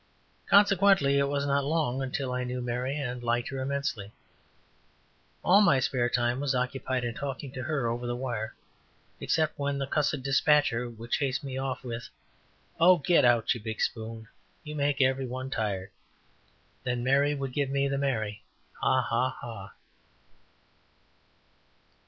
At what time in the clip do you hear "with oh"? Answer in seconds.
11.83-12.97